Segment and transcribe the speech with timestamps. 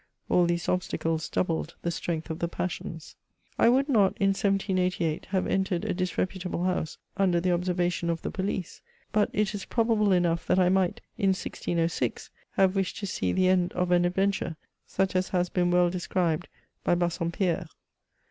[0.29, 3.15] All these obstacles doubled the strength of the passions.
[3.59, 8.31] I would not, in 1788, have entered a disreputable house, under the observation of the
[8.31, 13.31] police; but it is probable enough that I might, in 1606, have wished to see
[13.31, 14.55] the end of an adventure,
[14.87, 16.47] such as has been well described
[16.83, 17.67] by Bassom pierre.